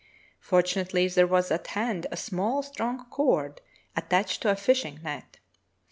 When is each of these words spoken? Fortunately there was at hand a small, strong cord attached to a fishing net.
Fortunately 0.39 1.07
there 1.09 1.27
was 1.27 1.51
at 1.51 1.67
hand 1.67 2.07
a 2.11 2.17
small, 2.17 2.63
strong 2.63 3.07
cord 3.11 3.61
attached 3.95 4.41
to 4.41 4.49
a 4.49 4.55
fishing 4.55 4.99
net. 5.03 5.37